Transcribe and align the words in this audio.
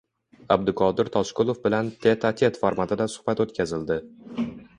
Abduqodir 0.53 1.11
Toshqulov 1.15 1.59
bilan 1.67 1.91
“tet-a-tet” 2.07 2.59
formatida 2.63 3.09
suhbat 3.19 3.45
oʻtkazildi. 3.47 4.01